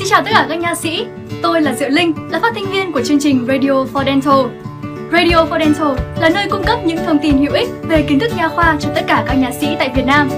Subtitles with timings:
[0.00, 1.06] Xin chào tất cả các nha sĩ,
[1.42, 4.38] tôi là Diệu Linh, là phát thanh viên của chương trình Radio for Dental.
[5.12, 8.30] Radio for Dental là nơi cung cấp những thông tin hữu ích về kiến thức
[8.36, 10.30] nha khoa cho tất cả các nha sĩ tại Việt Nam.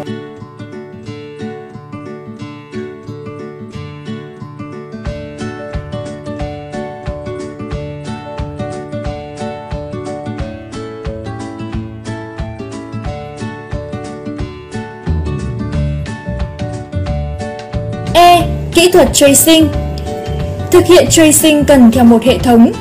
[18.15, 18.52] E.
[18.75, 19.69] Kỹ thuật tracing
[20.71, 22.73] Thực hiện tracing cần theo một hệ thống.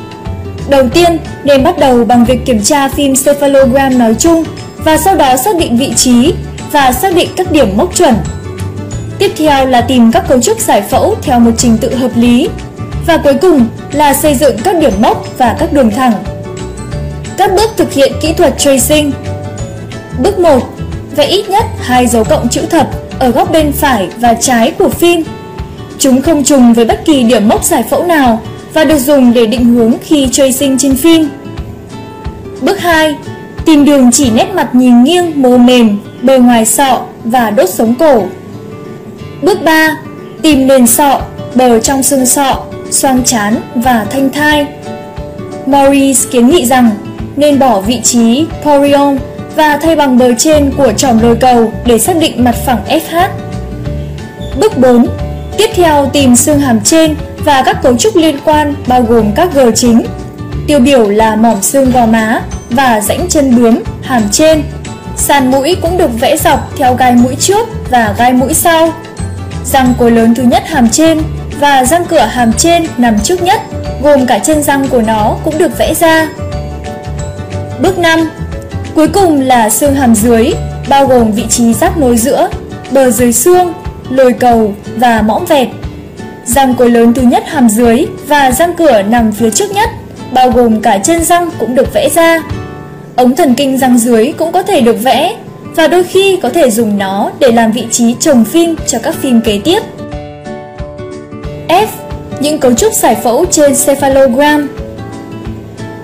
[0.69, 4.43] Đầu tiên, nên bắt đầu bằng việc kiểm tra phim cephalogram nói chung
[4.77, 6.33] và sau đó xác định vị trí
[6.71, 8.15] và xác định các điểm mốc chuẩn.
[9.19, 12.49] Tiếp theo là tìm các cấu trúc giải phẫu theo một trình tự hợp lý
[13.07, 16.13] và cuối cùng là xây dựng các điểm mốc và các đường thẳng.
[17.37, 19.11] Các bước thực hiện kỹ thuật tracing
[20.19, 20.59] Bước 1.
[21.15, 24.89] Vẽ ít nhất hai dấu cộng chữ thập ở góc bên phải và trái của
[24.89, 25.23] phim.
[26.01, 28.41] Chúng không trùng với bất kỳ điểm mốc giải phẫu nào
[28.73, 31.29] và được dùng để định hướng khi tracing trên phim.
[32.61, 33.15] Bước 2.
[33.65, 37.95] Tìm đường chỉ nét mặt nhìn nghiêng mô mềm, bề ngoài sọ và đốt sống
[37.95, 38.23] cổ.
[39.41, 39.97] Bước 3.
[40.41, 41.21] Tìm nền sọ,
[41.55, 44.67] bờ trong xương sọ, xoang chán và thanh thai.
[45.65, 46.89] Maurice kiến nghị rằng
[47.35, 49.17] nên bỏ vị trí porion
[49.55, 53.29] và thay bằng bờ trên của trỏm lôi cầu để xác định mặt phẳng FH.
[54.59, 55.07] Bước 4.
[55.61, 59.53] Tiếp theo tìm xương hàm trên và các cấu trúc liên quan bao gồm các
[59.53, 60.05] gờ chính.
[60.67, 64.63] Tiêu biểu là mỏm xương gò má và rãnh chân bướm, hàm trên.
[65.17, 68.93] Sàn mũi cũng được vẽ dọc theo gai mũi trước và gai mũi sau.
[69.65, 71.21] Răng cối lớn thứ nhất hàm trên
[71.59, 73.61] và răng cửa hàm trên nằm trước nhất,
[74.03, 76.27] gồm cả chân răng của nó cũng được vẽ ra.
[77.81, 78.29] Bước 5
[78.95, 80.51] Cuối cùng là xương hàm dưới,
[80.89, 82.49] bao gồm vị trí giáp nối giữa,
[82.91, 83.73] bờ dưới xương,
[84.15, 85.67] lồi cầu và mõm vẹt.
[86.45, 89.89] Răng cối lớn thứ nhất hàm dưới và răng cửa nằm phía trước nhất,
[90.33, 92.39] bao gồm cả chân răng cũng được vẽ ra.
[93.15, 95.35] Ống thần kinh răng dưới cũng có thể được vẽ
[95.75, 99.15] và đôi khi có thể dùng nó để làm vị trí trồng phim cho các
[99.15, 99.79] phim kế tiếp.
[101.67, 101.87] F.
[102.39, 104.69] Những cấu trúc giải phẫu trên cephalogram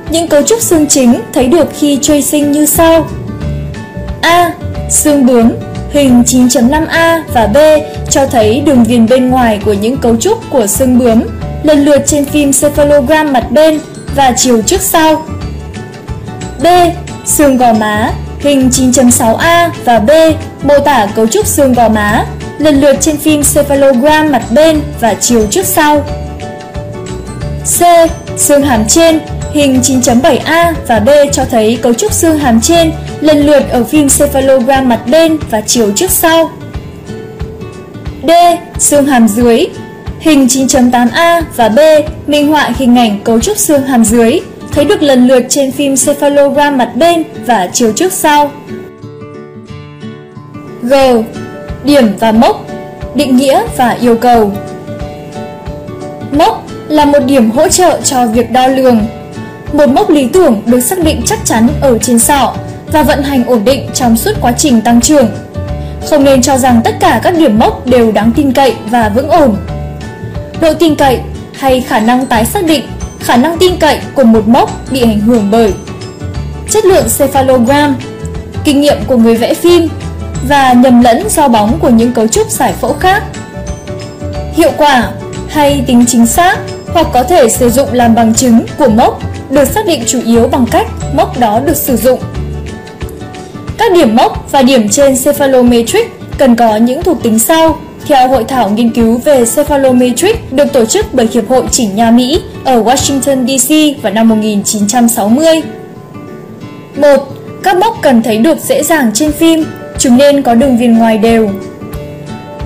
[0.10, 3.10] những cấu trúc xương chính thấy được khi tracing như sau.
[4.22, 4.54] A.
[4.90, 5.52] Xương bướm
[5.92, 7.58] hình 9.5A và B
[8.18, 11.24] cho thấy đường viền bên ngoài của những cấu trúc của xương bướm
[11.64, 13.80] lần lượt trên phim cephalogram mặt bên
[14.16, 15.26] và chiều trước sau.
[16.64, 16.68] B.
[17.26, 20.10] Xương gò má, hình 9.6A và B,
[20.64, 22.26] mô tả cấu trúc xương gò má
[22.58, 26.04] lần lượt trên phim cephalogram mặt bên và chiều trước sau.
[27.80, 27.82] C.
[28.38, 29.20] Xương hàm trên,
[29.54, 32.92] Hình 9.7A và B cho thấy cấu trúc xương hàm trên
[33.22, 36.50] lần lượt ở phim cephalogram mặt bên và chiều trước sau.
[38.28, 38.32] D.
[38.80, 39.66] Xương hàm dưới
[40.20, 41.80] Hình 9.8A và B,
[42.28, 44.40] minh họa hình ảnh cấu trúc xương hàm dưới
[44.72, 48.52] thấy được lần lượt trên phim cephalogram mặt bên và chiều trước sau.
[50.82, 50.94] G.
[51.84, 52.66] Điểm và mốc,
[53.16, 54.52] Định nghĩa và yêu cầu
[56.32, 59.00] Mốc là một điểm hỗ trợ cho việc đo lường
[59.74, 62.54] một mốc lý tưởng được xác định chắc chắn ở trên sọ
[62.92, 65.28] và vận hành ổn định trong suốt quá trình tăng trưởng.
[66.10, 69.30] Không nên cho rằng tất cả các điểm mốc đều đáng tin cậy và vững
[69.30, 69.58] ổn.
[70.62, 71.20] Độ tin cậy
[71.54, 72.84] hay khả năng tái xác định,
[73.20, 75.74] khả năng tin cậy của một mốc bị ảnh hưởng bởi
[76.70, 77.96] chất lượng cephalogram,
[78.64, 79.88] kinh nghiệm của người vẽ phim
[80.48, 83.24] và nhầm lẫn do bóng của những cấu trúc giải phẫu khác.
[84.54, 85.12] Hiệu quả
[85.50, 86.60] hay tính chính xác
[86.94, 90.48] hoặc có thể sử dụng làm bằng chứng của mốc được xác định chủ yếu
[90.48, 92.20] bằng cách mốc đó được sử dụng.
[93.78, 97.78] Các điểm mốc và điểm trên cephalometric cần có những thuộc tính sau
[98.08, 102.12] theo hội thảo nghiên cứu về cephalometric được tổ chức bởi Hiệp hội Chỉnh Nha
[102.12, 105.62] Mỹ ở Washington DC vào năm 1960.
[106.96, 107.08] 1.
[107.64, 109.66] Các mốc cần thấy được dễ dàng trên phim,
[109.98, 111.50] chúng nên có đường viền ngoài đều.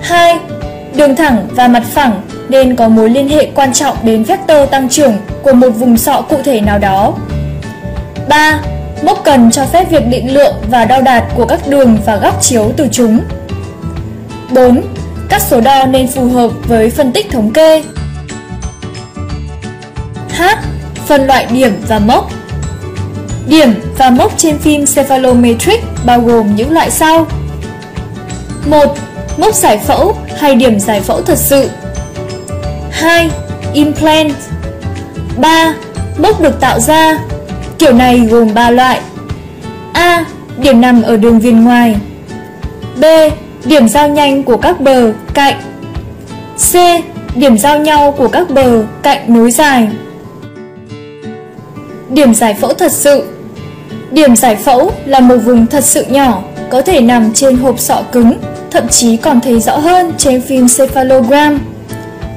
[0.02, 0.38] 2.
[0.96, 4.88] Đường thẳng và mặt phẳng nên có mối liên hệ quan trọng đến vector tăng
[4.88, 7.14] trưởng của một vùng sọ cụ thể nào đó.
[8.28, 8.60] 3.
[9.02, 12.42] Mốc cần cho phép việc định lượng và đo đạt của các đường và góc
[12.42, 13.20] chiếu từ chúng.
[14.50, 14.82] 4.
[15.28, 17.82] Các số đo nên phù hợp với phân tích thống kê.
[20.38, 20.42] H.
[21.06, 22.30] Phân loại điểm và mốc
[23.46, 27.26] Điểm và mốc trên phim cephalometric bao gồm những loại sau
[28.66, 28.96] 1.
[29.36, 31.70] Mốc giải phẫu hay điểm giải phẫu thật sự
[32.90, 33.30] 2.
[33.72, 34.34] Implant
[35.36, 35.74] 3.
[36.18, 37.18] Mốc được tạo ra
[37.82, 39.00] Kiểu này gồm 3 loại
[39.92, 40.24] A.
[40.58, 41.96] Điểm nằm ở đường viền ngoài
[43.00, 43.04] B.
[43.64, 45.54] Điểm giao nhanh của các bờ, cạnh
[46.72, 46.74] C.
[47.36, 49.88] điểm giao nhau của các bờ cạnh nối dài.
[52.10, 53.24] Điểm giải phẫu thật sự
[54.10, 58.02] Điểm giải phẫu là một vùng thật sự nhỏ, có thể nằm trên hộp sọ
[58.12, 58.38] cứng,
[58.70, 61.60] thậm chí còn thấy rõ hơn trên phim cephalogram.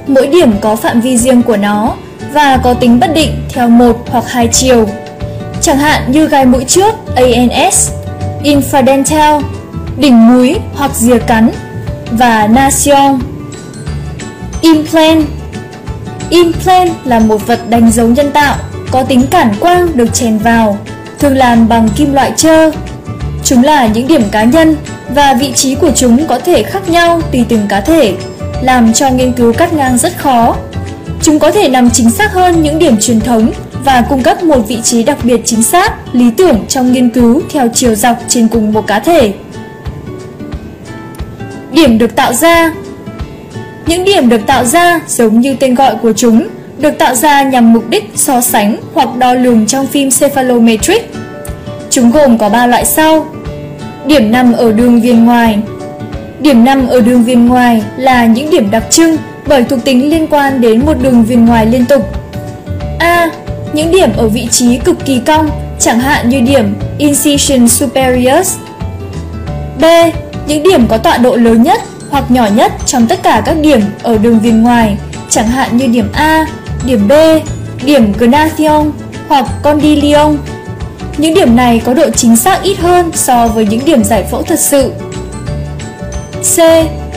[0.06, 1.94] Mỗi điểm có phạm vi riêng của nó
[2.32, 4.88] và có tính bất định theo một hoặc hai chiều.
[5.66, 7.90] Chẳng hạn như gai mũi trước ANS,
[8.42, 9.42] infradental,
[9.96, 11.50] đỉnh múi hoặc rìa cắn
[12.10, 13.20] và nation.
[14.60, 15.26] Implant
[16.30, 18.56] Implant là một vật đánh dấu nhân tạo,
[18.90, 20.78] có tính cản quang được chèn vào,
[21.18, 22.70] thường làm bằng kim loại trơ.
[23.44, 24.76] Chúng là những điểm cá nhân
[25.08, 28.14] và vị trí của chúng có thể khác nhau tùy từng cá thể,
[28.62, 30.56] làm cho nghiên cứu cắt ngang rất khó.
[31.22, 33.52] Chúng có thể nằm chính xác hơn những điểm truyền thống
[33.86, 37.42] và cung cấp một vị trí đặc biệt chính xác, lý tưởng trong nghiên cứu
[37.50, 39.32] theo chiều dọc trên cùng một cá thể.
[41.72, 42.74] Điểm được tạo ra
[43.86, 46.48] Những điểm được tạo ra giống như tên gọi của chúng,
[46.78, 51.12] được tạo ra nhằm mục đích so sánh hoặc đo lường trong phim cephalometric.
[51.90, 53.26] Chúng gồm có 3 loại sau.
[54.06, 55.58] Điểm nằm ở đường viền ngoài
[56.40, 59.16] Điểm nằm ở đường viền ngoài là những điểm đặc trưng
[59.46, 62.02] bởi thuộc tính liên quan đến một đường viền ngoài liên tục.
[62.98, 63.30] A.
[63.72, 68.56] Những điểm ở vị trí cực kỳ cong, chẳng hạn như điểm incision superior.
[69.80, 69.84] B.
[70.46, 71.80] Những điểm có tọa độ lớn nhất
[72.10, 74.96] hoặc nhỏ nhất trong tất cả các điểm ở đường viền ngoài,
[75.30, 76.46] chẳng hạn như điểm A,
[76.84, 77.12] điểm B,
[77.84, 78.92] điểm Gnathion
[79.28, 80.36] hoặc Condylion.
[81.16, 84.42] Những điểm này có độ chính xác ít hơn so với những điểm giải phẫu
[84.42, 84.92] thật sự.
[86.56, 86.58] C.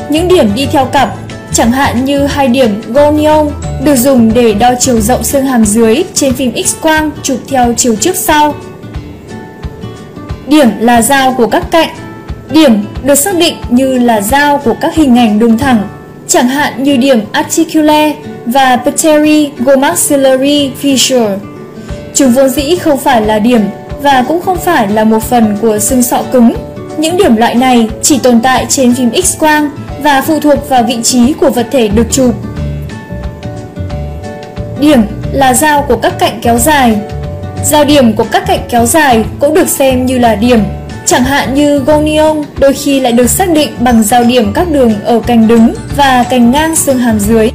[0.09, 1.15] Những điểm đi theo cặp,
[1.59, 3.49] chẳng hạn như hai điểm gonion
[3.83, 7.95] được dùng để đo chiều rộng xương hàm dưới trên phim X-quang chụp theo chiều
[7.95, 8.55] trước sau.
[10.47, 11.89] Điểm là giao của các cạnh.
[12.51, 15.87] Điểm được xác định như là giao của các hình ảnh đường thẳng,
[16.27, 18.15] chẳng hạn như điểm articulae
[18.45, 21.37] và pterygomaxillary fissure.
[22.13, 23.61] Chúng vốn dĩ không phải là điểm
[24.01, 26.53] và cũng không phải là một phần của xương sọ cứng.
[26.97, 29.69] Những điểm loại này chỉ tồn tại trên phim X-quang
[30.03, 32.35] và phụ thuộc vào vị trí của vật thể được chụp.
[34.79, 35.01] Điểm
[35.31, 36.97] là giao của các cạnh kéo dài.
[37.65, 40.59] Giao điểm của các cạnh kéo dài cũng được xem như là điểm.
[41.05, 44.93] Chẳng hạn như gonion đôi khi lại được xác định bằng giao điểm các đường
[45.03, 47.51] ở cành đứng và cành ngang xương hàm dưới.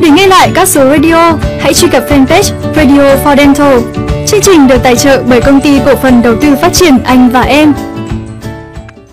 [0.00, 3.78] Để nghe lại các số radio, hãy truy cập fanpage Radio for Dental.
[4.26, 7.28] Chương trình được tài trợ bởi công ty cổ phần đầu tư phát triển Anh
[7.28, 7.74] và Em